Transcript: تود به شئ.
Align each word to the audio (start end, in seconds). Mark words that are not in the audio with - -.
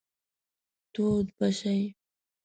تود 0.93 1.27
به 1.37 1.47
شئ. 1.57 1.79